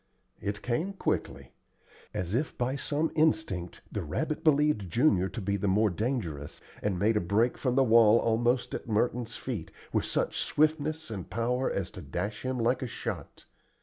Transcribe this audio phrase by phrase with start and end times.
[0.41, 1.51] It came quickly.
[2.11, 6.97] As if by some instinct the rabbit believed Junior to be the more dangerous, and
[6.97, 11.69] made a break from the wall almost at Merton's feet, with such swiftness and power
[11.69, 13.45] as to dash by him like a shot.